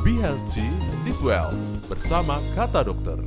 Be 0.00 0.16
healthy, 0.16 0.64
live 1.04 1.20
well 1.20 1.52
bersama 1.86 2.40
Kata 2.56 2.80
Dokter. 2.84 3.18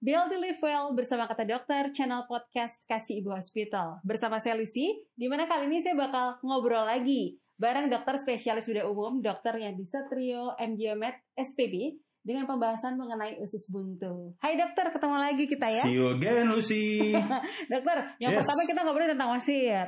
BLD 0.00 0.32
Live 0.40 0.64
Well 0.64 0.96
bersama 0.96 1.28
Kata 1.28 1.44
Dokter, 1.44 1.92
channel 1.92 2.24
podcast 2.24 2.88
Kasih 2.88 3.20
Ibu 3.20 3.36
Hospital. 3.36 4.00
Bersama 4.00 4.40
saya 4.40 4.56
Lucy, 4.56 4.96
di 5.12 5.28
mana 5.28 5.44
kali 5.44 5.68
ini 5.68 5.84
saya 5.84 5.92
bakal 5.92 6.40
ngobrol 6.40 6.88
lagi 6.88 7.36
bareng 7.60 7.92
dokter 7.92 8.16
spesialis 8.16 8.64
bedah 8.64 8.88
umum, 8.88 9.20
dokter 9.20 9.60
yang 9.60 9.76
bisa 9.76 10.08
trio 10.08 10.56
MGMed 10.56 11.36
SPB 11.36 12.00
dengan 12.24 12.48
pembahasan 12.48 12.96
mengenai 12.96 13.36
usus 13.44 13.68
buntu. 13.68 14.32
Hai 14.40 14.56
dokter, 14.56 14.88
ketemu 14.88 15.16
lagi 15.20 15.44
kita 15.44 15.68
ya. 15.68 15.84
See 15.84 16.00
you 16.00 16.16
again, 16.16 16.48
Lucy. 16.48 17.12
dokter, 17.72 18.16
yang 18.16 18.32
Yes. 18.32 18.40
pertama 18.40 18.62
kita 18.64 18.80
ngobrolin 18.80 19.12
tentang 19.12 19.36
wasir. 19.36 19.86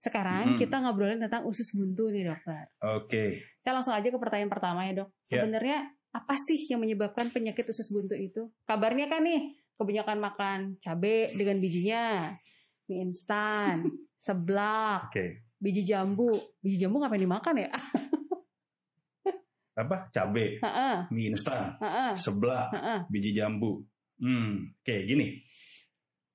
Sekarang 0.00 0.56
Hmm. 0.56 0.58
kita 0.58 0.80
ngobrolin 0.80 1.20
tentang 1.20 1.44
usus 1.44 1.70
buntu 1.70 2.08
nih 2.08 2.24
dokter. 2.24 2.72
Oke. 2.80 3.36
Saya 3.60 3.76
langsung 3.76 3.92
aja 3.92 4.08
ke 4.08 4.16
pertanyaan 4.16 4.48
pertama 4.48 4.88
ya 4.88 4.96
dok. 4.96 5.08
Ya. 5.28 5.44
Sebenarnya 5.44 5.78
apa 6.10 6.34
sih 6.40 6.56
yang 6.66 6.80
menyebabkan 6.80 7.28
penyakit 7.28 7.68
usus 7.68 7.92
buntu 7.92 8.16
itu? 8.16 8.48
Kabarnya 8.64 9.06
kan 9.06 9.20
nih 9.20 9.52
kebanyakan 9.76 10.18
makan 10.18 10.58
cabai 10.78 11.30
dengan 11.32 11.60
bijinya, 11.60 12.32
mie 12.88 13.04
instan, 13.04 13.84
seblak, 14.24 15.12
Oke. 15.12 15.44
biji 15.56 15.84
jambu. 15.84 16.40
Biji 16.58 16.80
jambu 16.80 16.96
ngapain 16.98 17.20
dimakan 17.20 17.54
ya? 17.60 17.68
Apa? 19.70 20.12
Cabe, 20.12 20.60
Heeh, 20.60 20.96
mie 21.08 21.32
instan, 21.32 21.72
heeh, 21.80 22.12
seblak, 22.12 22.68
heeh. 22.74 23.00
biji 23.08 23.32
jambu. 23.32 23.80
Hmm, 24.20 24.76
oke 24.76 24.94
gini. 25.08 25.40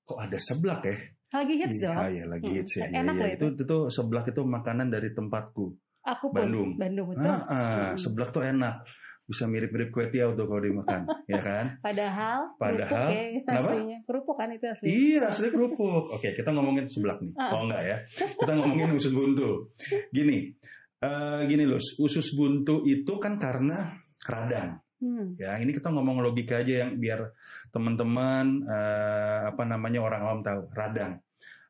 Kok 0.01 0.17
ada 0.17 0.37
seblak 0.37 0.81
ya? 0.81 0.95
Lagi 1.35 1.53
hits 1.59 1.77
dong. 1.79 1.93
Ah, 1.93 2.07
ya 2.07 2.23
lagi 2.23 2.45
Hmm, 2.45 2.55
hits 2.55 2.71
ya. 2.73 2.85
Ya, 2.85 3.03
enak 3.03 3.13
ya. 3.13 3.19
loh 3.19 3.29
Itu, 3.29 3.47
itu 3.59 3.77
seblak 3.89 4.25
itu 4.27 4.41
makanan 4.41 4.87
dari 4.87 5.11
tempatku. 5.11 5.65
Aku 6.01 6.25
pun 6.29 6.37
Bandung. 6.37 6.69
Bandung 6.75 7.07
betul. 7.11 7.25
Ah, 7.25 7.41
ah, 7.43 7.65
Hmm. 7.91 7.97
seblak 7.97 8.29
tuh 8.29 8.41
enak. 8.41 8.85
Bisa 9.25 9.49
mirip-mirip 9.49 9.89
kue 9.89 10.05
tiaw 10.05 10.31
tuh 10.31 10.45
kalau 10.45 10.61
dimakan, 10.61 11.01
ya 11.25 11.41
kan? 11.41 11.81
Padahal, 11.81 12.45
Padahal, 12.55 13.09
kerupuk 13.09 13.17
ya 13.33 13.41
kenapa? 13.41 13.69
aslinya. 13.73 13.97
Kerupuk 14.05 14.35
kan 14.37 14.49
itu 14.53 14.65
asli. 14.69 14.85
Iya, 14.85 15.21
asli 15.33 15.47
kerupuk. 15.49 16.03
Oke, 16.13 16.29
kita 16.31 16.53
ngomongin 16.53 16.85
seblak 16.87 17.17
nih. 17.19 17.33
Ah. 17.33 17.57
Oh 17.57 17.65
enggak 17.65 17.81
ya? 17.81 17.97
Kita 18.37 18.51
ngomongin 18.53 18.93
usus 18.93 19.09
buntu. 19.09 19.73
Gini, 20.13 20.53
eh, 21.01 21.39
gini 21.49 21.65
loh, 21.65 21.81
usus 21.99 22.37
buntu 22.37 22.85
itu 22.85 23.17
kan 23.17 23.41
karena 23.41 23.97
radang. 24.29 24.77
Hmm. 25.01 25.33
Ya, 25.35 25.57
ini 25.57 25.73
kita 25.73 25.89
ngomong 25.89 26.21
logika 26.21 26.61
aja 26.61 26.85
yang 26.85 27.01
biar 27.01 27.33
teman-teman 27.69 28.61
eh, 28.63 29.39
apa 29.49 29.63
namanya 29.65 30.05
orang 30.05 30.21
awam 30.21 30.39
tahu. 30.45 30.69
Radang. 30.69 31.17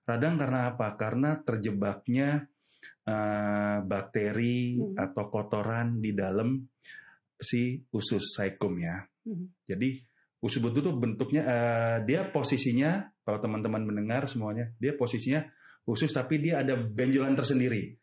Radang 0.06 0.38
karena 0.38 0.73
apa? 0.73 0.94
Karena 0.95 1.42
terjebaknya 1.42 2.45
eh, 3.06 3.78
bakteri 3.81 4.78
Hmm. 4.78 4.98
atau 4.98 5.30
kotoran 5.30 6.02
di 6.02 6.14
dalam 6.14 6.58
si 7.38 7.78
usus 7.92 8.33
saikum 8.33 8.73
ya. 8.78 9.02
Hmm. 9.26 9.50
Jadi 9.66 10.02
usus 10.42 10.58
buntu 10.58 10.81
tuh 10.81 10.94
bentuknya 10.98 11.42
eh, 11.45 11.98
dia 12.06 12.26
posisinya 12.30 13.06
kalau 13.22 13.42
teman-teman 13.42 13.86
mendengar 13.86 14.26
semuanya, 14.26 14.70
dia 14.78 14.94
posisinya 14.94 15.42
usus 15.86 16.09
tapi 16.09 16.42
dia 16.42 16.61
ada 16.61 16.78
benjolan 16.78 17.33
tersendiri. 17.33 17.94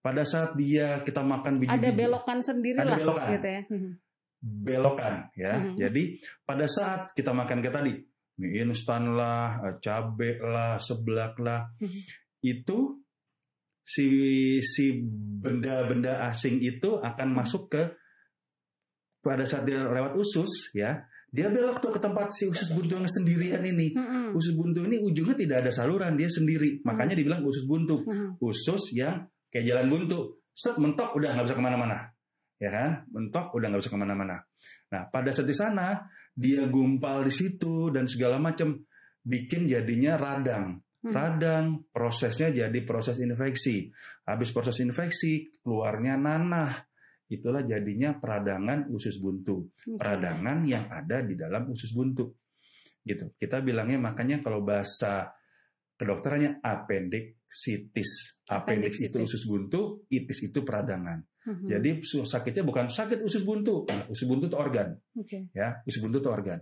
Pada 0.00 0.24
saat 0.24 0.56
dia 0.56 1.04
kita 1.04 1.20
makan 1.20 1.60
biji 1.60 1.72
Ada 1.76 1.92
belokan 1.92 2.40
sendiri 2.40 2.76
Ada 2.80 2.88
lah 2.88 2.98
belokan. 3.00 3.28
gitu 3.36 3.48
ya. 3.48 3.62
Hmm. 3.68 3.92
belokan 4.40 5.14
ya. 5.36 5.52
Mhm. 5.60 5.76
Jadi 5.76 6.02
pada 6.44 6.64
saat 6.64 7.12
kita 7.12 7.36
makan 7.36 7.60
kayak 7.60 7.76
tadi 7.76 7.92
mie 8.40 8.64
instan 8.64 9.12
lah, 9.12 9.60
eh, 9.68 9.76
cabe 9.84 10.40
lah, 10.40 10.80
seblak 10.80 11.36
lah, 11.38 11.68
Mhm. 11.76 12.00
itu 12.48 12.78
si 13.84 14.06
si 14.64 15.04
benda-benda 15.42 16.24
asing 16.32 16.56
itu 16.64 16.96
akan 16.96 17.28
Mhm. 17.30 17.36
masuk 17.36 17.68
ke 17.68 17.82
pada 19.20 19.44
saat 19.44 19.68
dia 19.68 19.84
lewat 19.84 20.16
usus 20.16 20.72
ya, 20.72 21.04
dia 21.28 21.52
belok 21.52 21.78
tuh 21.78 21.92
ke 21.92 22.00
tempat 22.00 22.32
si 22.32 22.48
usus 22.48 22.72
buntu 22.72 22.96
yang 22.96 23.04
sendirian 23.04 23.60
ini. 23.60 23.92
Hmm. 23.92 24.32
Usus 24.32 24.56
buntu 24.56 24.82
ini 24.88 24.96
ujungnya 24.96 25.36
tidak 25.36 25.56
ada 25.66 25.70
saluran, 25.70 26.16
dia 26.16 26.26
sendiri. 26.26 26.80
Makanya 26.82 27.12
dibilang 27.14 27.44
usus 27.44 27.68
buntu. 27.68 28.00
Hmm. 28.08 28.40
Usus 28.40 28.96
yang 28.96 29.28
kayak 29.52 29.68
jalan 29.68 29.86
buntu. 29.92 30.40
Set 30.56 30.80
mentok 30.80 31.12
udah 31.14 31.36
nggak 31.36 31.46
bisa 31.46 31.56
ke 31.56 31.62
mana-mana. 31.62 32.08
Ya 32.60 32.68
kan? 32.68 33.08
Mentok 33.08 33.56
udah 33.56 33.72
nggak 33.72 33.80
bisa 33.80 33.92
ke 33.92 33.98
mana-mana. 33.98 34.36
Nah 34.92 35.08
pada 35.08 35.32
saat 35.32 35.48
di 35.48 35.56
sana 35.56 36.04
dia 36.36 36.68
gumpal 36.68 37.24
di 37.24 37.32
situ 37.32 37.88
dan 37.88 38.04
segala 38.04 38.36
macam 38.36 38.76
bikin 39.24 39.64
jadinya 39.64 40.20
radang. 40.20 40.76
Hmm. 41.00 41.12
Radang 41.16 41.66
prosesnya 41.88 42.52
jadi 42.52 42.78
proses 42.84 43.16
infeksi. 43.16 43.88
Habis 44.28 44.52
proses 44.52 44.76
infeksi 44.84 45.48
keluarnya 45.64 46.20
nanah. 46.20 46.76
Itulah 47.30 47.64
jadinya 47.64 48.18
peradangan 48.18 48.90
usus 48.90 49.16
buntu 49.22 49.72
peradangan 49.86 50.66
yang 50.66 50.90
ada 50.92 51.24
di 51.24 51.38
dalam 51.38 51.72
usus 51.72 51.96
buntu. 51.96 52.28
Gitu. 53.00 53.32
Kita 53.40 53.64
bilangnya 53.64 53.96
makanya 53.96 54.44
kalau 54.44 54.60
bahasa 54.60 55.32
kedokterannya 56.00 56.64
appendicitis. 56.64 58.40
Appendix 58.48 58.96
itu 59.04 59.20
usus 59.20 59.44
buntu, 59.44 60.08
itis 60.08 60.48
itu 60.48 60.64
peradangan. 60.64 61.20
Hmm. 61.44 61.68
Jadi 61.68 62.00
sakitnya 62.04 62.64
bukan 62.64 62.88
sakit 62.88 63.20
usus 63.20 63.44
buntu. 63.44 63.84
Nah, 63.84 64.08
usus 64.08 64.24
buntu 64.24 64.48
itu 64.48 64.56
organ, 64.56 64.96
Oke. 65.16 65.52
ya. 65.52 65.76
Usus 65.84 66.00
buntu 66.00 66.24
itu 66.24 66.28
organ. 66.32 66.60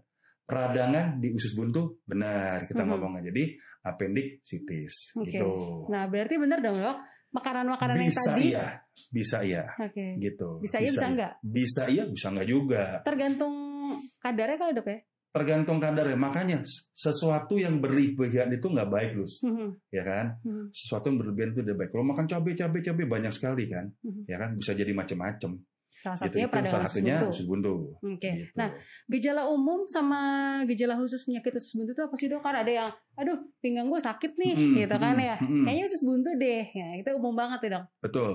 Peradangan 0.49 1.21
di 1.21 1.28
usus 1.31 1.53
buntu 1.54 2.00
benar 2.03 2.66
kita 2.66 2.82
Mhm. 2.82 2.88
ngomongnya. 2.88 3.31
Jadi 3.31 3.54
appendicitis 3.84 5.12
Oke. 5.15 5.31
gitu. 5.31 5.50
Nah, 5.93 6.09
berarti 6.10 6.34
bener 6.34 6.59
dong, 6.59 6.78
Dok. 6.82 6.99
Makanan-makanan 7.28 8.00
yang 8.00 8.09
bisa 8.09 8.25
tadi 8.25 8.56
iya, 8.56 8.66
bisa 9.12 9.38
iya 9.44 9.69
Oke. 9.76 10.16
gitu. 10.16 10.65
Bisa 10.65 10.81
iya, 10.81 10.88
bisa 10.88 11.05
enggak? 11.12 11.32
Bisa 11.44 11.82
iya, 11.84 12.05
bisa 12.09 12.26
enggak 12.32 12.49
juga. 12.49 12.84
Tergantung 13.05 13.55
kadarnya 14.16 14.56
kali, 14.56 14.72
Dok 14.72 14.88
ya. 14.88 14.99
Tergantung 15.28 15.77
kadarnya. 15.77 16.15
Makanya 16.15 16.65
sesuatu 16.91 17.55
yang 17.55 17.78
berlebihan 17.78 18.49
itu 18.50 18.66
nggak 18.66 18.89
baik, 18.89 19.11
Lus. 19.15 19.41
Hmm. 19.41 19.77
Ya 19.89 20.03
kan? 20.03 20.27
Hmm. 20.41 20.66
Sesuatu 20.71 21.09
yang 21.09 21.19
berlebihan 21.19 21.53
itu 21.53 21.61
tidak 21.61 21.77
baik. 21.78 21.91
Kalau 21.91 22.05
makan 22.05 22.27
cabai, 22.27 22.53
cabai, 22.53 22.81
cabai 22.81 23.06
banyak 23.06 23.31
sekali 23.31 23.65
kan. 23.67 23.93
Mhm. 24.00 24.25
Ya 24.25 24.37
kan? 24.37 24.50
Bisa 24.55 24.72
jadi 24.72 24.91
macam-macam. 24.91 25.53
Salah 25.91 26.15
Gitu. 26.15 26.22
satunya 26.31 26.47
Itu 26.47 26.53
peradangan 26.55 26.71
salah 26.71 26.84
usus 26.84 26.94
satunya 26.94 27.17
buntu. 27.19 27.31
usus 27.34 27.47
buntu. 27.47 27.72
Oke. 28.00 28.31
Gitu. 28.31 28.55
Nah, 28.55 28.69
gejala 29.09 29.43
umum 29.47 29.81
sama 29.84 30.21
gejala 30.65 30.94
khusus 30.94 31.21
penyakit 31.22 31.53
usus 31.53 31.75
buntu 31.75 31.91
itu 31.91 32.03
apa 32.03 32.15
sih, 32.15 32.28
Dok? 32.28 32.38
Kan 32.38 32.55
ada 32.56 32.71
yang 32.71 32.88
aduh, 33.15 33.38
pinggang 33.59 33.91
gue 33.91 33.99
sakit 33.99 34.33
nih, 34.33 34.55
Mm-mm, 34.55 34.75
gitu 34.78 34.97
kan 34.97 35.12
mm-mm, 35.12 35.27
ya. 35.27 35.37
mm-mm. 35.43 35.65
Kayaknya 35.67 35.84
usus 35.87 36.03
buntu 36.03 36.31
deh. 36.34 36.65
Ya, 36.71 36.88
itu 36.94 37.11
umum 37.12 37.34
banget 37.34 37.59
ya, 37.67 37.71
Dok. 37.75 37.84
Betul. 37.99 38.33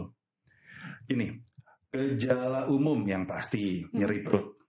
Gini, 1.03 1.28
gejala 1.90 2.68
umum 2.68 3.00
yang 3.06 3.24
pasti 3.24 3.80
Hmm. 3.80 3.96
nyeri 3.96 4.20
perut. 4.22 4.59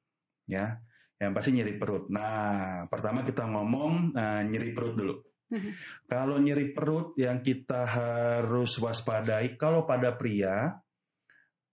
Ya. 0.46 0.78
Yang 1.18 1.32
pasti 1.32 1.50
nyeri 1.54 1.74
perut. 1.78 2.04
Nah, 2.10 2.84
pertama 2.90 3.22
kita 3.22 3.46
ngomong 3.46 4.14
eh, 4.14 4.42
nyeri 4.50 4.70
perut 4.74 4.94
dulu. 4.98 5.14
Mhm. 5.54 5.70
Kalau 6.10 6.36
nyeri 6.42 6.74
perut 6.74 7.14
yang 7.20 7.38
kita 7.44 7.86
harus 7.86 8.74
waspadai 8.80 9.54
kalau 9.54 9.86
pada 9.86 10.16
pria 10.18 10.74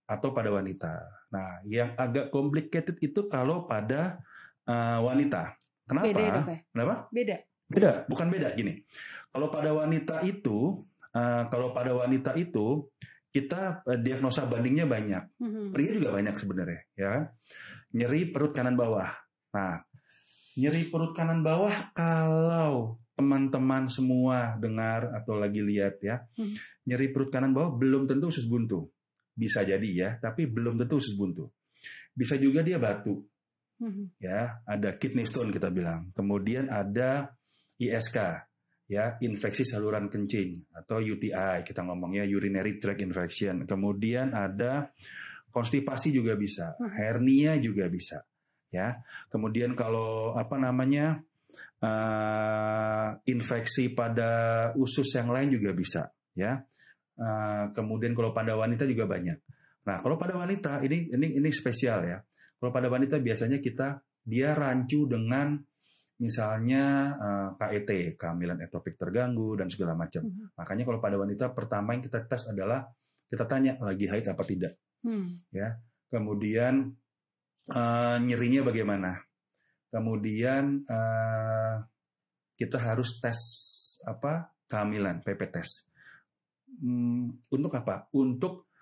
atau 0.06 0.28
pada 0.30 0.50
wanita. 0.52 0.94
Nah, 1.32 1.64
yang 1.66 1.96
agak 1.98 2.28
complicated 2.30 3.00
itu 3.02 3.26
kalau 3.26 3.66
pada 3.66 4.22
eh, 4.68 4.98
wanita. 5.02 5.58
Kenapa? 5.88 6.06
Beda 6.06 6.22
ya? 6.22 6.32
Kenapa? 6.70 6.94
Beda. 7.10 7.36
Beda, 7.72 7.90
bukan 8.04 8.28
beda 8.28 8.52
gini. 8.52 8.84
Kalau 9.32 9.48
pada 9.48 9.72
wanita 9.72 10.22
itu, 10.22 10.86
eh, 11.16 11.42
kalau 11.50 11.74
pada 11.74 11.96
wanita 11.96 12.36
itu 12.38 12.86
kita 13.32 13.80
diagnosa 14.04 14.44
bandingnya 14.44 14.84
banyak. 14.84 15.24
Mhm. 15.40 15.72
Pria 15.72 15.90
juga 15.96 16.12
banyak 16.12 16.36
sebenarnya, 16.36 16.80
ya. 16.94 17.32
Nyeri 17.96 18.28
perut 18.28 18.52
kanan 18.52 18.76
bawah. 18.76 19.08
Nah, 19.52 19.84
nyeri 20.56 20.88
perut 20.88 21.12
kanan 21.12 21.44
bawah 21.44 21.92
kalau 21.92 22.96
teman-teman 23.12 23.86
semua 23.86 24.56
dengar 24.56 25.12
atau 25.12 25.36
lagi 25.36 25.60
lihat 25.60 26.00
ya, 26.00 26.24
Hmm. 26.34 26.56
nyeri 26.88 27.12
perut 27.12 27.28
kanan 27.28 27.52
bawah 27.52 27.76
belum 27.76 28.08
tentu 28.08 28.32
usus 28.32 28.48
buntu. 28.48 28.88
Bisa 29.32 29.64
jadi 29.64 29.88
ya, 29.92 30.10
tapi 30.20 30.48
belum 30.48 30.80
tentu 30.80 30.96
usus 31.00 31.16
buntu. 31.16 31.52
Bisa 32.12 32.36
juga 32.36 32.60
dia 32.60 32.76
batu, 32.76 33.24
Mhm. 33.80 34.20
ya. 34.20 34.60
Ada 34.64 34.96
kidney 35.00 35.24
stone 35.24 35.52
kita 35.52 35.72
bilang. 35.72 36.12
Kemudian 36.12 36.68
ada 36.68 37.32
ISK, 37.80 38.16
ya, 38.88 39.16
infeksi 39.24 39.64
saluran 39.64 40.12
kencing 40.12 40.68
atau 40.76 41.00
UTI 41.00 41.64
kita 41.64 41.80
ngomongnya 41.84 42.28
urinary 42.28 42.76
tract 42.76 43.00
infection. 43.00 43.64
Kemudian 43.64 44.36
ada 44.36 44.92
konstipasi 45.52 46.12
juga 46.12 46.36
bisa, 46.36 46.76
Hmm. 46.76 46.92
hernia 46.92 47.56
juga 47.60 47.88
bisa, 47.88 48.20
ya. 48.72 48.98
Kemudian 49.28 49.76
kalau 49.76 50.34
apa 50.34 50.56
namanya 50.56 51.20
eh, 51.78 53.08
infeksi 53.28 53.92
pada 53.92 54.72
usus 54.74 55.06
yang 55.14 55.30
lain 55.30 55.52
juga 55.52 55.70
bisa, 55.76 56.02
ya. 56.32 56.58
Eh, 57.12 57.64
kemudian 57.76 58.16
kalau 58.16 58.32
pada 58.32 58.56
wanita 58.56 58.88
juga 58.88 59.04
banyak. 59.04 59.38
Nah, 59.82 59.96
kalau 60.00 60.16
pada 60.16 60.34
wanita 60.34 60.80
ini 60.82 61.12
ini 61.12 61.36
ini 61.36 61.48
spesial 61.52 62.02
ya. 62.08 62.18
Kalau 62.56 62.72
pada 62.72 62.88
wanita 62.88 63.20
biasanya 63.20 63.60
kita 63.60 64.00
dia 64.22 64.54
rancu 64.56 65.04
dengan 65.04 65.60
misalnya 66.18 67.14
eh, 67.14 67.48
KET, 67.60 68.16
kehamilan 68.16 68.64
ektopik 68.64 68.96
terganggu 68.96 69.60
dan 69.60 69.68
segala 69.68 69.92
macam. 69.92 70.24
Mhm. 70.24 70.56
Makanya 70.56 70.82
kalau 70.88 70.98
pada 70.98 71.16
wanita 71.20 71.52
pertama 71.52 71.92
yang 71.92 72.02
kita 72.02 72.24
tes 72.24 72.48
adalah 72.48 72.88
kita 73.28 73.44
tanya 73.44 73.76
lagi 73.80 74.08
haid 74.08 74.28
apa 74.28 74.44
tidak. 74.48 74.80
Hmm. 75.02 75.26
Ya. 75.50 75.82
kemudian 76.12 76.92
uh, 77.70 78.18
nyerinya 78.18 78.66
bagaimana, 78.66 79.22
kemudian 79.92 80.82
uh, 80.88 81.76
kita 82.58 82.78
harus 82.80 83.22
tes 83.22 83.38
apa 84.02 84.50
kehamilan 84.66 85.22
PP 85.22 85.40
test. 85.52 85.92
Hmm, 86.82 87.28
untuk 87.52 87.72
apa? 87.76 88.08
Untuk 88.16 88.72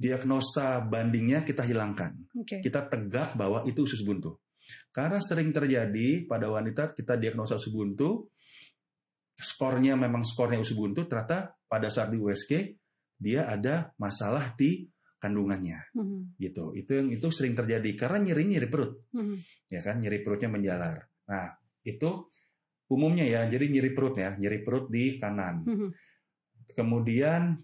diagnosa 0.00 0.80
bandingnya 0.80 1.44
kita 1.44 1.62
hilangkan. 1.62 2.16
Okay. 2.44 2.64
Kita 2.64 2.88
tegak 2.88 3.36
bahwa 3.36 3.62
itu 3.68 3.84
usus 3.84 4.00
buntu. 4.00 4.40
Karena 4.90 5.20
sering 5.20 5.52
terjadi 5.52 6.24
pada 6.24 6.48
wanita 6.48 6.96
kita 6.96 7.20
diagnosa 7.20 7.60
usus 7.60 7.72
buntu, 7.72 8.32
skornya 9.36 9.94
memang 10.00 10.24
skornya 10.24 10.60
usus 10.60 10.76
buntu, 10.76 11.04
ternyata 11.04 11.52
pada 11.68 11.92
saat 11.92 12.08
di 12.12 12.18
USG 12.18 12.52
dia 13.20 13.44
ada 13.44 13.92
masalah 14.00 14.56
di 14.56 14.88
kandungannya, 15.20 15.92
Mhm. 15.92 16.40
gitu. 16.40 16.72
Itu 16.72 16.96
yang 16.96 17.12
itu 17.12 17.28
sering 17.28 17.52
terjadi 17.52 17.92
karena 17.92 18.32
nyeri 18.32 18.44
nyeri 18.48 18.68
perut, 18.72 19.04
Mhm. 19.12 19.36
ya 19.68 19.80
kan, 19.84 20.00
nyeri 20.00 20.24
perutnya 20.24 20.48
menjalar. 20.48 20.96
Nah 21.28 21.52
itu 21.84 22.10
umumnya 22.88 23.22
ya, 23.22 23.44
jadi 23.46 23.68
nyeri 23.68 23.92
perut 23.92 24.16
ya, 24.16 24.32
nyeri 24.34 24.64
perut 24.64 24.88
di 24.88 25.20
kanan. 25.20 25.62
Mhm. 25.68 25.88
Kemudian 26.72 27.60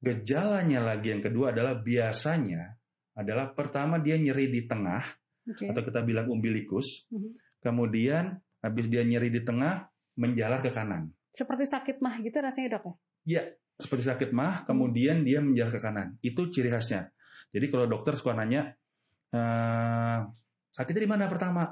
gejalanya 0.00 0.80
lagi 0.84 1.12
yang 1.12 1.22
kedua 1.24 1.52
adalah 1.52 1.80
biasanya 1.80 2.76
adalah 3.14 3.54
pertama 3.54 4.02
dia 4.02 4.18
nyeri 4.18 4.50
di 4.50 4.66
tengah 4.66 5.04
Oke. 5.46 5.70
atau 5.70 5.82
kita 5.86 6.02
bilang 6.02 6.26
umbilikus. 6.26 7.06
Mhm. 7.12 7.60
Kemudian 7.62 8.34
habis 8.60 8.88
dia 8.90 9.04
nyeri 9.06 9.30
di 9.30 9.40
tengah 9.44 9.86
menjalar 10.18 10.64
ke 10.64 10.70
kanan. 10.74 11.12
Seperti 11.34 11.66
sakit 11.66 11.98
mah 11.98 12.18
gitu 12.22 12.38
rasanya 12.38 12.78
dok 12.78 12.98
ya? 13.26 13.42
Seperti 13.74 14.06
sakit 14.06 14.30
mah, 14.30 14.62
kemudian 14.62 15.26
dia 15.26 15.42
menjalar 15.42 15.74
ke 15.74 15.80
kanan. 15.82 16.14
Itu 16.22 16.48
ciri 16.48 16.70
khasnya. 16.70 17.10
Jadi 17.50 17.66
kalau 17.70 17.90
dokter 17.90 18.14
suka 18.14 18.34
nanya, 18.34 18.70
eh, 19.34 20.18
sakitnya 20.70 21.02
di 21.02 21.10
mana 21.10 21.24
pertama? 21.26 21.66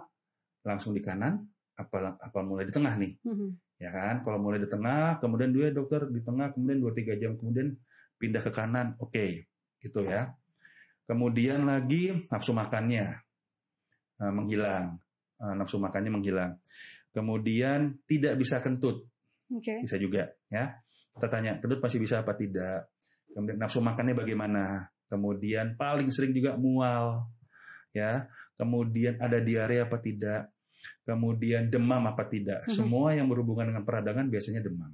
Langsung 0.67 0.95
di 0.95 1.03
kanan, 1.03 1.39
apa 1.79 2.19
apa 2.19 2.39
mulai 2.43 2.67
di 2.67 2.73
tengah 2.75 2.95
nih? 2.99 3.15
Mhm. 3.27 3.51
ya 3.83 3.91
kan 3.91 4.23
kalau 4.23 4.39
mulai 4.39 4.63
di 4.63 4.71
tengah 4.71 5.19
kemudian 5.19 5.51
dia 5.51 5.75
dokter 5.75 6.07
di 6.07 6.23
tengah 6.23 6.55
kemudian 6.55 6.79
2-3 6.79 7.19
jam 7.19 7.35
kemudian 7.35 7.75
pindah 8.15 8.39
ke 8.39 8.55
kanan 8.55 8.95
oke 9.03 9.27
gitu 9.83 10.07
ya 10.07 10.31
kemudian 11.03 11.67
lagi 11.67 12.15
nafsu 12.31 12.55
makannya 12.55 13.11
eh, 14.23 14.31
menghilang 14.31 15.03
Eh, 15.43 15.55
nafsu 15.59 15.83
makannya 15.83 16.15
menghilang 16.15 16.55
kemudian 17.11 17.99
tidak 18.07 18.39
bisa 18.39 18.63
kentut 18.63 19.11
Oke. 19.51 19.83
bisa 19.83 19.99
juga 19.99 20.31
ya 20.47 20.79
kita 21.17 21.27
tanya 21.29 21.53
kentut 21.61 21.81
masih 21.81 21.99
bisa 22.01 22.21
apa 22.25 22.33
tidak? 22.37 22.89
Kemudian 23.33 23.59
nafsu 23.61 23.81
makannya 23.81 24.15
bagaimana? 24.17 24.89
Kemudian 25.09 25.77
paling 25.77 26.09
sering 26.09 26.33
juga 26.33 26.57
mual 26.57 27.29
ya. 27.93 28.25
Kemudian 28.57 29.21
ada 29.21 29.41
diare 29.41 29.85
apa 29.85 30.01
tidak? 30.01 30.53
Kemudian 31.05 31.69
demam 31.69 32.03
apa 32.09 32.27
tidak? 32.27 32.67
Mhm. 32.67 32.73
semua 32.73 33.15
yang 33.15 33.29
berhubungan 33.29 33.71
dengan 33.71 33.85
peradangan 33.85 34.27
biasanya 34.33 34.65
demam 34.65 34.93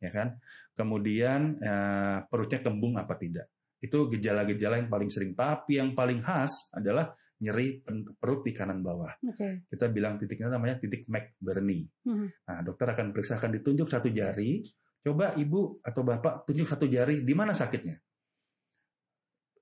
ya 0.00 0.10
kan? 0.12 0.36
Kemudian 0.76 1.56
eh, 1.60 2.18
perutnya 2.28 2.60
kembung 2.60 3.00
apa 3.00 3.16
tidak? 3.16 3.48
Itu 3.80 4.08
gejala-gejala 4.12 4.80
yang 4.80 4.90
paling 4.92 5.08
sering. 5.08 5.32
Tapi 5.32 5.80
yang 5.80 5.96
paling 5.96 6.20
khas 6.20 6.72
adalah 6.72 7.12
nyeri 7.36 7.84
perut 8.16 8.40
di 8.48 8.52
kanan 8.56 8.80
bawah. 8.80 9.12
Oke. 9.28 9.68
kita 9.68 9.92
bilang 9.92 10.16
titiknya 10.16 10.56
namanya 10.56 10.80
titik 10.80 11.04
McBurney. 11.08 11.84
Mhm. 12.08 12.48
Nah, 12.48 12.58
dokter 12.64 12.88
akan 12.96 13.12
periksa 13.12 13.36
akan 13.36 13.60
ditunjuk 13.60 13.88
satu 13.88 14.08
jari. 14.08 14.64
Coba 15.06 15.38
ibu 15.38 15.78
atau 15.86 16.02
bapak 16.02 16.42
tunjuk 16.42 16.66
satu 16.66 16.90
jari 16.90 17.22
di 17.22 17.30
mana 17.30 17.54
sakitnya. 17.54 17.94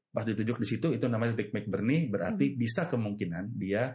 Pas 0.08 0.25
ditunjuk 0.25 0.56
di 0.56 0.67
situ 0.67 0.88
itu 0.88 1.05
namanya 1.05 1.37
titik 1.37 1.52
McBurney 1.52 2.08
berarti 2.08 2.56
bisa 2.56 2.88
kemungkinan 2.88 3.52
dia 3.52 3.93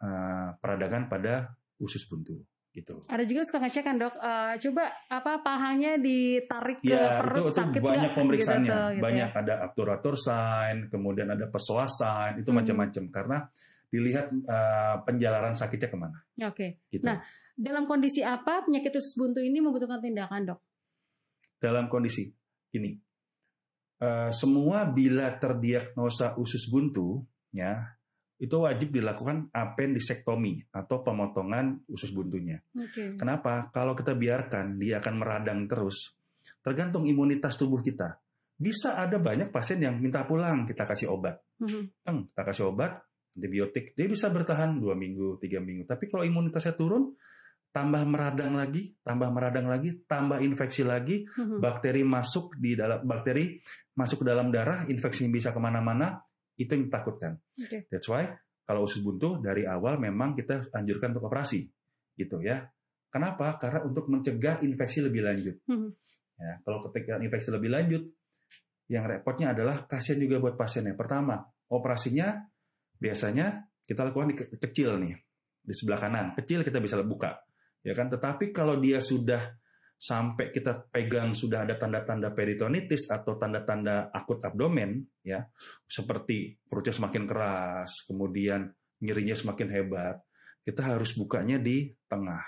eh, 0.00 0.48
peradangan 0.56 1.04
pada 1.10 1.52
usus 1.76 2.06
buntu 2.06 2.38
gitu. 2.72 2.98
Ada 3.06 3.22
juga 3.22 3.46
suka 3.46 3.62
ngecek 3.62 3.84
kan 3.84 3.96
dok, 3.98 4.14
eh, 4.16 4.54
coba 4.58 4.84
apa 5.06 5.32
pahanya 5.44 5.94
ditarik 5.98 6.80
ke 6.80 6.90
Ya, 6.90 6.96
itu, 6.96 7.20
perut 7.22 7.38
itu 7.44 7.54
sakit 7.54 7.80
banyak 7.82 8.00
nggak? 8.10 8.18
pemeriksaannya. 8.18 8.66
Gitu 8.70 8.78
gitu 8.94 9.04
banyak 9.04 9.30
ya. 9.30 9.38
ada 9.38 9.54
obturator 9.62 10.14
sign, 10.16 10.76
kemudian 10.88 11.28
ada 11.28 11.46
pesoa 11.46 11.86
sign, 11.86 12.42
itu 12.42 12.50
Hmm. 12.50 12.58
macam-macam 12.58 13.04
karena 13.12 13.36
dilihat 13.90 14.26
eh, 14.32 14.96
penjalaran 15.06 15.54
sakitnya 15.54 15.86
ke 15.86 15.98
mana. 15.98 16.18
Oke. 16.42 16.82
Gitu. 16.90 17.06
Nah, 17.06 17.22
Dalam 17.54 17.86
kondisi 17.86 18.20
apa 18.26 18.66
penyakit 18.66 18.94
usus 18.98 19.14
buntu 19.14 19.38
ini 19.38 19.62
membutuhkan 19.62 20.02
tindakan 20.02 20.54
dok? 20.54 20.60
dalam 21.64 21.88
kondisi 21.88 22.28
ini. 22.76 22.92
Eh, 24.04 24.30
semua 24.36 24.84
bila 24.92 25.32
terdiagnosa 25.40 26.36
usus 26.36 26.68
buntu, 26.68 27.24
ya 27.48 27.96
itu 28.36 28.52
wajib 28.60 28.92
dilakukan 28.92 29.48
apendisektomi 29.48 30.68
atau 30.74 31.00
pemotongan 31.00 31.88
usus 31.88 32.12
buntunya. 32.12 32.60
Oke. 32.76 33.16
Kenapa? 33.16 33.72
Kalau 33.72 33.96
kita 33.96 34.12
biarkan 34.12 34.76
dia 34.76 35.00
akan 35.00 35.14
meradang 35.16 35.64
terus, 35.64 36.12
tergantung 36.60 37.08
imunitas 37.08 37.56
tubuh 37.56 37.80
kita. 37.80 38.20
Bisa 38.54 39.00
ada 39.00 39.16
banyak 39.16 39.48
pasien 39.48 39.80
yang 39.80 39.96
minta 39.98 40.26
pulang, 40.28 40.68
kita 40.68 40.84
kasih 40.84 41.14
obat. 41.14 41.40
Mhm. 41.62 42.04
Teng, 42.04 42.18
kita 42.34 42.42
kasih 42.44 42.64
obat, 42.74 43.00
antibiotik, 43.38 43.96
dia 43.96 44.06
bisa 44.10 44.28
bertahan 44.28 44.78
dua 44.78 44.98
minggu, 44.98 45.38
tiga 45.40 45.62
minggu. 45.62 45.86
Tapi 45.86 46.10
kalau 46.10 46.26
imunitasnya 46.26 46.74
turun, 46.74 47.14
tambah 47.74 48.06
meradang 48.06 48.54
lagi, 48.54 48.94
tambah 49.02 49.34
meradang 49.34 49.66
lagi, 49.66 50.06
tambah 50.06 50.38
infeksi 50.38 50.86
lagi, 50.86 51.26
Mhm. 51.26 51.58
bakteri 51.58 52.06
masuk 52.06 52.54
di 52.54 52.78
dalam 52.78 53.02
bakteri 53.02 53.58
masuk 53.98 54.22
ke 54.22 54.26
dalam 54.30 54.54
darah, 54.54 54.86
infeksi 54.86 55.26
bisa 55.26 55.50
ke 55.50 55.58
mana-mana, 55.58 56.22
itu 56.54 56.70
yang 56.70 56.86
ditakutkan. 56.86 57.34
Oke. 57.58 57.90
That's 57.90 58.06
why 58.06 58.30
kalau 58.62 58.86
usus 58.86 59.02
buntu 59.02 59.42
dari 59.42 59.66
awal 59.66 59.98
memang 59.98 60.38
kita 60.38 60.70
anjurkan 60.70 61.10
untuk 61.18 61.26
operasi, 61.26 61.66
gitu 62.14 62.38
ya. 62.38 62.62
Kenapa? 63.10 63.58
Karena 63.58 63.82
untuk 63.82 64.06
mencegah 64.06 64.62
infeksi 64.62 65.02
lebih 65.02 65.26
lanjut. 65.26 65.58
Mhm. 65.66 65.88
Ya, 66.38 66.62
kalau 66.62 66.78
ketika 66.90 67.18
infeksi 67.18 67.50
lebih 67.50 67.70
lanjut, 67.74 68.02
yang 68.86 69.06
repotnya 69.06 69.50
adalah 69.54 69.82
kasihan 69.86 70.18
juga 70.22 70.38
buat 70.38 70.54
pasiennya. 70.54 70.94
Pertama, 70.94 71.42
operasinya 71.70 72.38
biasanya 72.98 73.66
kita 73.82 74.06
lakukan 74.06 74.28
di 74.30 74.36
ke- 74.38 74.50
kecil 74.58 74.98
nih, 74.98 75.14
di 75.62 75.74
sebelah 75.74 75.98
kanan, 75.98 76.26
kecil 76.38 76.62
kita 76.66 76.78
bisa 76.82 76.98
buka, 77.02 77.38
ya 77.84 77.92
kan. 77.92 78.08
Tetapi 78.08 78.50
kalau 78.50 78.80
dia 78.80 78.98
sudah 78.98 79.54
sampai 79.94 80.50
kita 80.50 80.90
pegang 80.90 81.32
sudah 81.32 81.64
ada 81.64 81.78
tanda-tanda 81.78 82.34
peritonitis 82.34 83.08
atau 83.08 83.38
tanda-tanda 83.38 84.10
akut 84.12 84.42
abdomen, 84.42 85.00
ya, 85.22 85.46
seperti 85.86 86.58
perutnya 86.66 86.92
semakin 86.92 87.24
keras, 87.24 88.04
kemudian 88.04 88.68
nyerinya 89.00 89.32
semakin 89.32 89.68
hebat, 89.70 90.16
kita 90.64 90.80
harus 90.84 91.16
bukanya 91.16 91.56
di 91.56 91.92
tengah, 92.08 92.42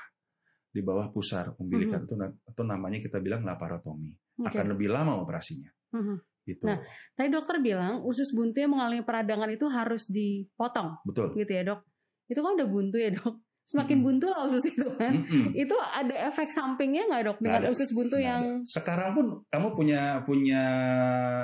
di 0.69 0.81
bawah 0.85 1.09
pusar 1.09 1.53
umbilikan 1.57 2.05
itu, 2.05 2.17
na- 2.17 2.33
itu 2.33 2.63
namanya 2.65 2.99
kita 3.01 3.21
bilang 3.25 3.45
laparotomi 3.45 4.13
Oke. 4.41 4.53
akan 4.53 4.67
lebih 4.77 4.89
lama 4.93 5.17
operasinya. 5.21 5.71
Mhm. 5.97 6.17
Gitu. 6.47 6.63
Nah. 6.69 6.79
Tadi 7.17 7.29
dokter 7.33 7.59
bilang 7.59 8.07
usus 8.07 8.31
buntu 8.31 8.63
yang 8.63 8.77
mengalami 8.77 9.03
peradangan 9.03 9.51
itu 9.51 9.67
harus 9.67 10.07
dipotong, 10.07 11.03
Betul. 11.09 11.35
gitu 11.35 11.53
ya 11.57 11.63
dok? 11.67 11.81
Itu 12.29 12.43
kan 12.43 12.53
udah 12.55 12.69
buntu 12.69 12.97
ya 13.01 13.11
dok? 13.17 13.46
Semakin 13.67 13.99
Mhm. 13.99 14.05
buntu 14.07 14.27
lah 14.31 14.47
usus 14.47 14.63
itu 14.65 14.87
kan? 14.95 15.11
Mm-mm. 15.11 15.51
Itu 15.53 15.75
ada 15.75 16.15
efek 16.27 16.49
sampingnya 16.49 17.03
nggak 17.05 17.23
dok 17.27 17.39
dengan 17.43 17.67
ada. 17.67 17.75
usus 17.75 17.91
buntu 17.91 18.15
Nggak 18.15 18.29
yang 18.31 18.43
ada. 18.47 18.63
sekarang 18.65 19.11
pun 19.13 19.27
kamu 19.45 19.69
punya 19.75 20.01
punya 20.23 20.63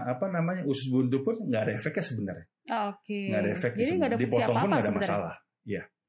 apa 0.04 0.26
namanya 0.28 0.62
usus 0.62 0.86
buntu 0.86 1.18
pun 1.20 1.34
nggak 1.42 1.62
ada 1.66 1.72
efeknya 1.74 2.04
sebenarnya. 2.04 2.46
Oke. 2.88 3.20
Nggak 3.26 3.40
ada 3.42 3.50
efek. 3.50 3.70
Jadi 3.74 3.92
nggak 3.92 4.08
ada 4.08 4.18
Dipotong 4.18 4.54
pun 4.54 4.68
nggak 4.70 4.82
ada 4.82 4.94
masalah. 4.94 5.34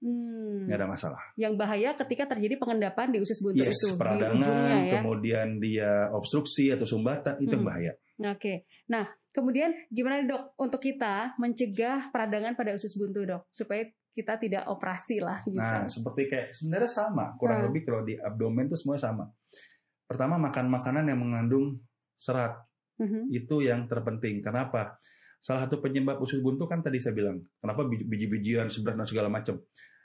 Hmm. 0.04 0.68
Nggak 0.68 0.78
ada 0.78 0.88
masalah. 0.90 1.22
Yang 1.34 1.54
bahaya 1.56 1.90
ketika 1.96 2.24
terjadi 2.28 2.60
pengendapan 2.60 3.08
di 3.10 3.18
usus 3.18 3.40
buntu 3.40 3.64
Yes, 3.64 3.72
itu 3.74 3.96
di 3.96 3.96
peradangan, 3.96 4.36
ujungnya 4.36 4.76
ya. 4.84 4.94
kemudian 5.00 5.48
dia 5.58 5.92
obstruksi 6.12 6.70
atau 6.70 6.84
sumbatan 6.84 7.40
itu 7.40 7.50
yang 7.50 7.64
Hmm. 7.64 7.72
bahaya. 7.72 7.92
Oke. 8.28 8.68
Nah, 8.86 9.08
kemudian 9.32 9.72
gimana 9.88 10.20
dok 10.22 10.60
untuk 10.60 10.78
kita 10.78 11.40
mencegah 11.40 12.12
peradangan 12.12 12.54
pada 12.54 12.76
usus 12.76 12.92
buntu 12.94 13.24
dok 13.24 13.48
supaya 13.50 13.88
kita 14.14 14.38
tidak 14.38 14.64
operasi 14.70 15.18
lah 15.18 15.42
gitu. 15.44 15.58
Nah, 15.58 15.90
seperti 15.90 16.30
kayak 16.30 16.48
sebenarnya 16.54 16.90
sama, 16.90 17.34
kurang 17.36 17.66
Hmm. 17.66 17.68
lebih 17.74 17.82
kalau 17.84 18.02
di 18.06 18.14
abdomen 18.16 18.70
itu 18.70 18.78
semua 18.78 19.02
sama. 19.02 19.26
Pertama 20.06 20.38
makan 20.38 20.70
makanan 20.70 21.10
yang 21.10 21.20
mengandung 21.20 21.82
serat 22.14 22.54
Mhm. 23.02 23.34
itu 23.34 23.66
yang 23.66 23.90
terpenting. 23.90 24.46
Kenapa? 24.46 25.02
Salah 25.42 25.66
satu 25.66 25.82
penyebab 25.82 26.22
usus 26.22 26.40
buntu 26.40 26.70
kan 26.70 26.80
tadi 26.80 27.02
saya 27.02 27.18
bilang, 27.18 27.42
kenapa 27.60 27.84
biji- 27.84 28.06
biji-bijian, 28.08 28.70
seblak 28.70 28.96
dan 28.96 29.10
segala 29.10 29.28
macam. 29.28 29.60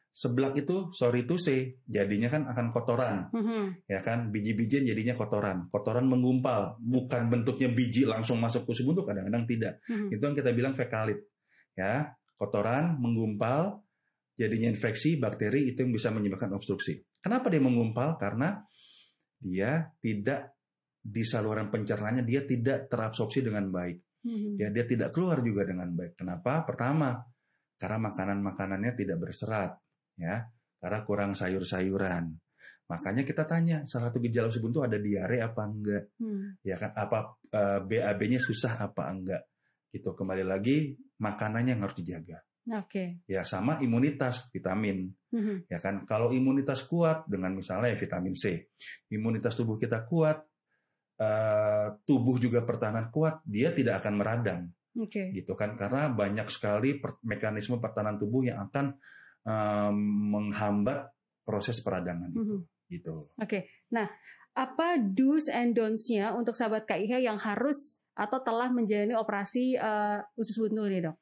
Seblak 0.09 0.57
itu 0.59 0.91
sorry 0.91 1.23
to 1.29 1.39
say, 1.39 1.79
jadinya 1.87 2.27
kan 2.27 2.43
akan 2.49 2.75
kotoran, 2.75 3.31
Mhm. 3.31 3.87
ya 3.87 4.03
kan? 4.03 4.35
Biji-bijian 4.35 4.83
jadinya 4.83 5.15
kotoran. 5.15 5.71
Kotoran 5.71 6.09
menggumpal, 6.11 6.81
bukan 6.83 7.31
bentuknya 7.31 7.71
biji 7.71 8.03
langsung 8.03 8.41
masuk 8.43 8.67
ke 8.67 8.73
usus 8.75 8.83
buntu, 8.83 9.07
kadang-kadang 9.07 9.47
tidak. 9.47 9.79
Mhm. 9.87 10.11
Itu 10.17 10.23
yang 10.27 10.35
kita 10.35 10.51
bilang 10.57 10.75
fekalit. 10.75 11.23
Ya, 11.79 12.19
kotoran 12.35 12.99
menggumpal, 12.99 13.79
jadinya 14.39 14.71
infeksi, 14.71 15.19
bakteri 15.19 15.75
itu 15.75 15.83
yang 15.83 15.91
bisa 15.91 16.15
menyebabkan 16.15 16.55
obstruksi. 16.55 17.03
Kenapa 17.19 17.51
dia 17.51 17.59
menggumpal? 17.59 18.15
Karena 18.15 18.55
dia 19.39 19.91
tidak 19.99 20.55
di 20.99 21.27
saluran 21.27 21.71
pencernaannya 21.75 22.23
dia 22.23 22.47
tidak 22.47 22.87
terabsorpsi 22.87 23.43
dengan 23.43 23.75
baik. 23.75 24.23
Mhm. 24.23 24.63
Ya, 24.63 24.69
dia 24.71 24.85
tidak 24.87 25.11
keluar 25.11 25.43
juga 25.43 25.67
dengan 25.67 25.91
baik. 25.91 26.15
Kenapa? 26.19 26.63
Pertama, 26.63 27.19
karena 27.79 27.99
makanan-makanannya 28.11 28.93
tidak 28.95 29.19
berserat, 29.19 29.73
ya. 30.19 30.47
Karena 30.79 30.99
kurang 31.03 31.35
sayur-sayuran. 31.35 32.31
Makanya 32.89 33.23
kita 33.27 33.45
tanya, 33.45 33.85
salah 33.85 34.09
satu 34.09 34.23
gejala 34.23 34.49
usus 34.49 34.63
buntu 34.63 34.81
ada 34.87 34.97
diare 34.97 35.43
apa 35.43 35.63
enggak? 35.67 36.05
Hmm. 36.23 36.57
Ya 36.65 36.79
kan? 36.79 36.95
Apa 36.95 37.37
eh, 37.51 37.81
BAB-nya 37.85 38.41
susah 38.41 38.81
apa 38.81 39.11
enggak? 39.11 39.43
Gitu. 39.93 40.15
Kembali 40.15 40.45
lagi 40.47 40.95
makanannya 41.21 41.77
yang 41.77 41.83
harus 41.85 41.99
dijaga. 41.99 42.39
Oke. 42.69 43.25
Ya 43.25 43.43
sama 43.49 43.81
imunitas, 43.81 44.53
vitamin. 44.53 45.09
Mhm. 45.33 45.69
Ya 45.73 45.81
kan? 45.81 46.05
Kalau 46.05 46.29
imunitas 46.33 46.85
kuat 46.85 47.25
dengan 47.25 47.57
misalnya 47.57 47.97
vitamin 47.97 48.37
C, 48.37 48.69
imunitas 49.09 49.57
tubuh 49.57 49.81
kita 49.81 50.05
kuat, 50.05 50.45
eh, 51.19 51.87
tubuh 52.05 52.37
juga 52.37 52.63
pertahanan 52.63 53.09
kuat, 53.09 53.41
dia 53.49 53.73
tidak 53.73 54.05
akan 54.05 54.15
meradang 54.17 54.61
Oke. 54.95 55.31
gitu 55.33 55.55
kan 55.55 55.75
karena 55.75 56.11
banyak 56.11 56.47
sekali 56.51 56.99
per- 56.99 57.19
mekanisme 57.25 57.79
pertahanan 57.79 58.19
tubuh 58.19 58.47
yang 58.47 58.69
akan 58.69 58.95
em, 59.49 59.97
menghambat 60.29 61.09
proses 61.41 61.81
peradangan 61.81 62.29
itu 62.29 62.43
Mhm. 62.45 62.61
gitu. 62.93 63.15
Oke. 63.41 63.65
Nah, 63.97 64.05
apa 64.53 65.01
do's 65.01 65.49
and 65.49 65.73
don'ts-nya 65.73 66.37
untuk 66.37 66.53
sahabat 66.53 66.85
KIH 66.85 67.25
yang 67.25 67.41
harus 67.41 68.03
atau 68.13 68.45
telah 68.45 68.69
menjalani 68.69 69.17
operasi 69.17 69.73
eh, 69.79 70.19
usus 70.37 70.59
buntu 70.61 70.85
nih, 70.91 71.01
Dok? 71.09 71.17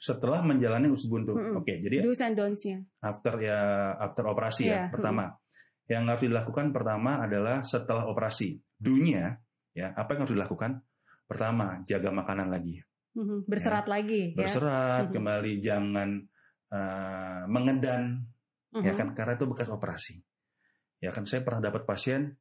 Setelah 0.00 0.40
menjalani 0.40 0.88
usus 0.88 1.04
buntu, 1.06 1.36
Mm-mm. 1.36 1.60
oke 1.60 1.68
jadi 1.76 2.00
Do's 2.00 2.24
and 2.24 2.32
don'ts-nya. 2.32 2.80
after 3.04 3.36
ya 3.36 3.60
after 4.00 4.24
operasi 4.24 4.64
Iya, 4.64 4.72
ya 4.72 4.82
pertama 4.88 5.36
yang 5.84 6.08
harus 6.08 6.24
dilakukan 6.24 6.72
pertama 6.72 7.20
adalah 7.20 7.60
setelah 7.60 8.08
operasi 8.08 8.56
dunia 8.74 9.36
ya 9.70 9.92
apa 9.92 10.16
yang 10.16 10.24
harus 10.24 10.32
dilakukan 10.32 10.80
pertama 11.28 11.84
jaga 11.84 12.08
makanan 12.10 12.48
lagi 12.48 12.80
Mhm. 13.10 13.44
Berserat 13.44 13.84
lagi 13.86 14.32
ya. 14.32 14.40
berserat 14.40 15.10
kembali 15.10 15.60
jangan 15.60 16.22
eh, 16.70 17.42
mengedan 17.44 18.22
ya 18.72 18.94
Mhm. 18.94 18.96
kan 18.96 19.08
karena 19.12 19.34
itu 19.34 19.44
bekas 19.44 19.68
operasi 19.68 20.16
ya 20.96 21.10
kan 21.10 21.26
saya 21.26 21.42
pernah 21.42 21.60
dapat 21.60 21.84
pasien 21.84 22.38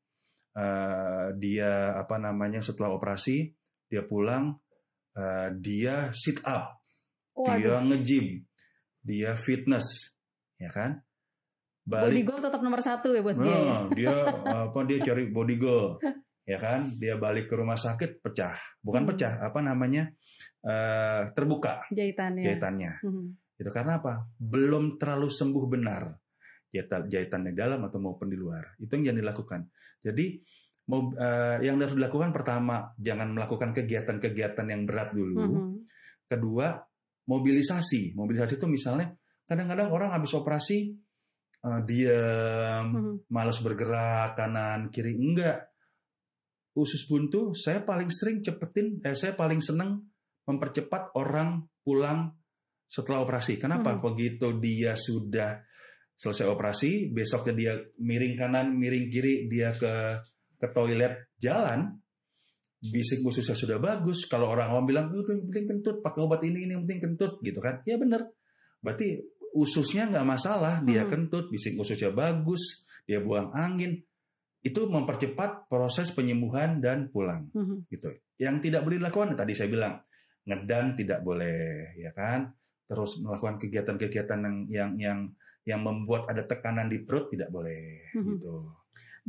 eh, 0.53 1.27
dia 1.35 1.97
apa 1.97 2.15
namanya 2.17 2.61
setelah 2.61 2.93
operasi 2.93 3.49
dia 3.85 4.05
pulang 4.05 4.55
eh, 5.11 5.49
dia 5.57 6.13
sit 6.13 6.39
up 6.45 6.77
dia 7.39 7.77
Waduh. 7.77 7.87
nge-gym 7.87 8.25
dia 8.99 9.31
fitness 9.33 10.11
ya 10.55 10.69
kan 10.69 10.99
Body 11.81 12.21
balik 12.21 12.25
goal 12.27 12.41
tetap 12.43 12.61
nomor 12.61 12.79
satu 12.79 13.09
ya 13.09 13.21
buat 13.23 13.33
dia. 13.33 13.49
ya? 13.49 13.57
Nah, 13.57 13.83
dia 13.89 14.13
apa 14.67 14.79
dia 14.83 14.97
cari 15.01 15.23
body 15.25 15.55
goal 15.57 15.97
ya 16.43 16.57
kan 16.57 16.93
dia 16.93 17.15
balik 17.15 17.45
ke 17.45 17.55
rumah 17.55 17.73
sakit 17.75 18.19
pecah 18.19 18.53
bukan 18.79 19.03
Hmm. 19.03 19.09
pecah 19.09 19.33
apa 19.39 19.59
namanya 19.59 20.09
eh, 20.59 21.21
terbuka 21.31 21.87
Jahitannya. 21.89 22.43
jahitannya 22.43 22.91
Mhm. 23.01 23.25
itu 23.55 23.69
karena 23.69 23.97
apa 23.97 24.27
belum 24.35 24.95
terlalu 24.95 25.29
sembuh 25.29 25.65
benar 25.65 26.13
jahitan 26.69 27.07
jahitan 27.07 27.41
di 27.43 27.53
dalam 27.53 27.81
atau 27.81 27.97
maupun 27.97 28.27
di 28.27 28.35
luar 28.35 28.77
itu 28.77 28.91
yang 28.91 29.09
jangan 29.09 29.19
dilakukan 29.19 29.61
jadi 29.99 30.25
mau 30.85 31.09
eh, 31.11 31.57
yang 31.63 31.77
harus 31.77 31.95
dilakukan 31.95 32.29
pertama 32.29 32.91
jangan 32.97 33.29
melakukan 33.29 33.69
kegiatan-kegiatan 33.71 34.65
yang 34.67 34.83
berat 34.83 35.09
dulu 35.11 35.37
Mhm. 35.39 35.65
kedua 36.27 36.81
mobilisasi 37.29 38.17
mobilisasi 38.17 38.57
itu 38.57 38.65
misalnya 38.65 39.13
kadang-kadang 39.45 39.93
orang 39.93 40.09
habis 40.09 40.33
operasi 40.33 40.97
eh, 41.59 41.81
diam 41.85 42.85
Mhm. 42.89 43.13
malas 43.29 43.61
bergerak 43.61 44.33
kanan 44.33 44.89
kiri 44.89 45.13
enggak 45.13 45.69
usus 46.73 47.05
buntu 47.05 47.51
saya 47.53 47.83
paling 47.85 48.09
sering 48.09 48.41
cepetin 48.41 48.97
eh, 49.05 49.13
saya 49.13 49.35
paling 49.37 49.61
seneng 49.61 50.01
mempercepat 50.49 51.13
orang 51.13 51.61
pulang 51.85 52.33
setelah 52.89 53.21
operasi 53.21 53.61
kenapa 53.61 53.93
Mhm. 53.93 54.01
begitu 54.01 54.47
dia 54.57 54.97
sudah 54.97 55.61
selesai 56.19 56.49
operasi 56.49 57.13
besoknya 57.13 57.53
dia 57.53 57.73
miring 58.01 58.35
kanan 58.35 58.75
miring 58.75 59.07
kiri 59.07 59.45
dia 59.47 59.71
ke 59.77 60.19
ke 60.59 60.67
toilet 60.75 61.31
jalan 61.39 61.95
bisik 62.79 63.19
ususnya 63.27 63.55
sudah 63.55 63.77
bagus. 63.77 64.23
Kalau 64.25 64.47
orang 64.47 64.71
awam 64.71 64.87
bilang 64.87 65.11
"Eh, 65.11 65.19
yang 65.27 65.51
penting 65.51 65.65
kentut 65.67 65.99
pakai 65.99 66.19
obat 66.23 66.41
ini 66.47 66.63
ini 66.63 66.71
yang 66.75 66.83
penting 66.87 67.11
kentut 67.11 67.43
gitu 67.43 67.59
kan. 67.59 67.83
Ya 67.83 67.99
bener 67.99 68.31
berarti 68.79 69.19
ususnya 69.51 70.07
nggak 70.07 70.23
masalah. 70.23 70.79
Dia 70.87 71.03
Mhm. 71.03 71.09
kentut 71.11 71.45
bisik 71.51 71.75
ususnya 71.75 72.09
bagus 72.15 72.87
dia 73.03 73.19
buang 73.19 73.51
angin. 73.51 73.99
Itu 74.59 74.87
mempercepat 74.87 75.67
proses 75.67 76.11
penyembuhan 76.11 76.79
dan 76.79 77.11
pulang 77.11 77.51
Mhm. 77.51 77.87
gitu. 77.91 78.15
Yang 78.39 78.55
tidak 78.71 78.87
boleh 78.87 78.97
dilakukan 78.99 79.35
tadi 79.35 79.53
saya 79.55 79.67
bilang 79.67 79.99
ngedan 80.47 80.95
tidak 80.95 81.19
boleh 81.23 81.91
ya 81.99 82.11
kan. 82.15 82.51
Terus 82.87 83.19
melakukan 83.21 83.59
kegiatan-kegiatan 83.59 84.39
yang 84.39 84.57
yang 84.71 84.91
yang 84.97 85.19
yang 85.67 85.81
membuat 85.83 86.25
ada 86.31 86.47
tekanan 86.47 86.87
di 86.87 87.03
perut 87.03 87.27
tidak 87.29 87.51
boleh 87.51 88.07
Mhm. 88.15 88.25
gitu 88.39 88.55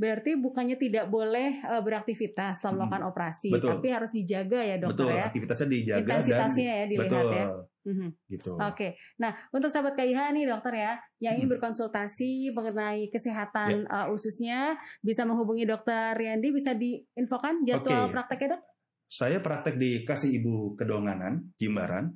Berarti 0.01 0.33
bukannya 0.33 0.81
tidak 0.81 1.13
boleh 1.13 1.61
eh, 1.61 1.83
beraktivitas 1.85 2.57
setelah 2.57 2.73
Mhm. 2.73 2.79
melakukan 2.81 3.03
operasi, 3.13 3.49
Betul. 3.53 3.69
tapi 3.77 3.89
harus 3.93 4.09
dijaga 4.09 4.61
ya 4.65 4.77
dokter 4.81 5.05
betul 5.05 5.09
ya. 5.13 5.25
aktivitasnya 5.29 5.69
dijaga 5.69 6.01
Intensitasnya 6.01 6.65
ya 6.65 6.77
dan 6.81 6.89
dilihat 6.89 7.05
betul 7.13 7.29
ya. 7.37 7.47
Mhm. 7.81 8.09
gitu 8.29 8.51
Oke, 8.57 8.89
nah 9.17 9.33
untuk 9.53 9.73
sahabat 9.73 9.97
KIH 9.97 10.37
nih 10.37 10.45
dokter 10.45 10.73
ya, 10.77 10.93
yang 11.17 11.33
ingin 11.37 11.49
Hmm. 11.49 11.55
berkonsultasi 11.57 12.53
mengenai 12.53 13.09
kesehatan 13.09 13.85
Ya. 13.85 14.05
uh, 14.05 14.07
ususnya, 14.13 14.77
bisa 15.01 15.25
menghubungi 15.25 15.65
dokter 15.65 16.13
Riyandi, 16.13 16.49
bisa 16.49 16.73
diinfokan 16.73 17.65
jadwal 17.65 18.09
Oke. 18.09 18.13
prakteknya 18.13 18.57
dok? 18.57 18.63
Saya 19.05 19.41
praktek 19.41 19.75
di 19.75 20.05
Kasih 20.05 20.39
Ibu 20.39 20.77
Kedonganan, 20.77 21.51
Jimbaran, 21.57 22.15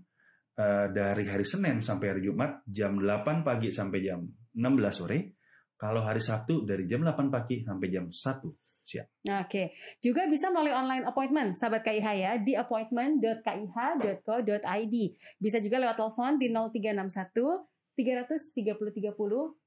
eh, 0.54 0.86
dari 0.88 1.26
hari 1.26 1.42
Senin 1.42 1.82
sampai 1.82 2.06
hari 2.12 2.22
Jumat, 2.22 2.62
jam 2.64 2.94
8 2.94 3.42
pagi 3.42 3.68
sampai 3.68 3.98
jam 3.98 4.22
16 4.54 4.94
sore. 4.94 5.18
Kalau 5.84 6.00
hari 6.00 6.24
Sabtu, 6.24 6.64
dari 6.64 6.88
jam 6.88 7.04
8 7.04 7.28
pagi 7.28 7.60
sampai 7.60 7.92
jam 7.92 8.08
1 8.08 8.16
siang. 8.88 9.04
Oke, 9.44 9.76
juga 10.00 10.24
bisa 10.32 10.48
melalui 10.48 10.72
online 10.72 11.04
appointment, 11.04 11.60
sahabat 11.60 11.84
KIH 11.84 12.08
ya, 12.16 12.40
di 12.40 12.56
appointment.kih.co.id. 12.56 14.96
Bisa 15.36 15.60
juga 15.60 15.76
lewat 15.84 16.00
telepon 16.00 16.40
di 16.40 16.48
0361 16.48 17.68
330 18.00 18.96
30, 18.96 19.12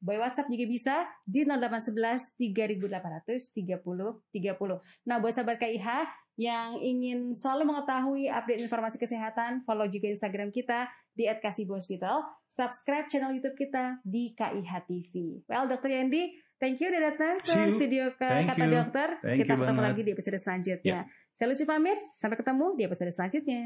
by 0.02 0.18
WhatsApp 0.18 0.50
juga 0.50 0.66
bisa 0.66 1.06
di 1.22 1.46
0811 1.46 2.34
3800 2.34 3.54
30 3.54 3.78
30. 4.34 5.06
Nah, 5.06 5.22
buat 5.22 5.38
sahabat 5.38 5.62
KIH 5.62 5.86
yang 6.38 6.78
ingin 6.78 7.34
selalu 7.34 7.74
mengetahui 7.74 8.30
update 8.30 8.62
informasi 8.62 9.02
kesehatan, 9.02 9.66
follow 9.66 9.90
juga 9.90 10.14
Instagram 10.14 10.54
kita 10.54 10.86
di 11.18 11.26
@kasibu_hospital, 11.26 12.22
subscribe 12.46 13.10
channel 13.10 13.34
YouTube 13.34 13.58
kita 13.58 13.98
di 14.06 14.38
KIH 14.38 14.86
TV. 14.86 15.42
Well, 15.50 15.66
Dokter 15.66 15.98
Yandi, 15.98 16.30
thank 16.62 16.78
you 16.78 16.94
udah 16.94 17.02
datang 17.10 17.42
ke 17.42 17.74
studio 17.74 18.14
ke 18.14 18.30
Thank 18.30 18.54
Kata 18.54 18.66
you. 18.70 18.74
Dokter. 18.78 19.10
Thank 19.26 19.38
kita 19.42 19.54
ketemu 19.58 19.82
banget. 19.82 19.88
lagi 19.90 20.02
di 20.06 20.12
episode 20.14 20.38
selanjutnya. 20.38 21.00
Saya 21.34 21.48
Lucy 21.50 21.66
pamit, 21.66 21.98
sampai 22.22 22.38
ketemu 22.38 22.66
di 22.78 22.82
episode 22.86 23.10
selanjutnya. 23.10 23.64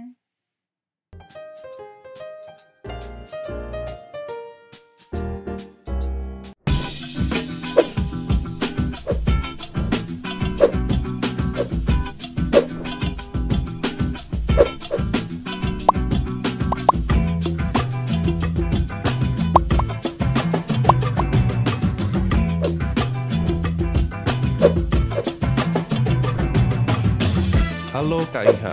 Halo 28.11 28.27
KIH, 28.27 28.65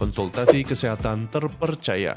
konsultasi 0.00 0.64
kesehatan 0.64 1.28
terpercaya. 1.28 2.16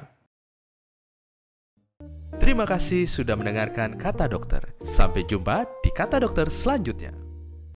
Terima 2.39 2.63
kasih 2.63 3.03
sudah 3.03 3.35
mendengarkan 3.35 3.99
Kata 3.99 4.31
Dokter. 4.31 4.63
Sampai 4.79 5.27
jumpa 5.27 5.67
di 5.83 5.91
Kata 5.91 6.23
Dokter 6.23 6.47
selanjutnya. 6.47 7.28